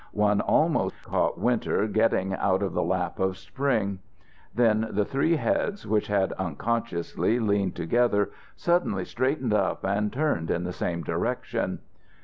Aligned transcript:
One 0.17 0.41
almost 0.41 1.03
caught 1.03 1.37
Winter 1.37 1.85
getting 1.85 2.33
out 2.33 2.63
of 2.63 2.73
the 2.73 2.81
lap 2.81 3.19
of 3.19 3.37
Spring. 3.37 3.99
Then 4.55 4.87
the 4.89 5.05
three 5.05 5.35
heads 5.35 5.85
which 5.85 6.07
had 6.07 6.33
unconsciously 6.39 7.37
leaned 7.39 7.75
together 7.75 8.31
suddenly 8.55 9.05
straightened 9.05 9.53
up 9.53 9.83
and 9.85 10.11
turned 10.11 10.49
in 10.49 10.63
the 10.63 10.73
same 10.73 11.03
direction. 11.03 11.81